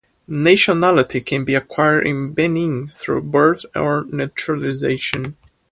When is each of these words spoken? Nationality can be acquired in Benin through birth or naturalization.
Nationality 0.25 1.21
can 1.21 1.45
be 1.45 1.53
acquired 1.53 2.07
in 2.07 2.33
Benin 2.33 2.91
through 2.95 3.21
birth 3.21 3.65
or 3.75 4.03
naturalization. 4.05 5.37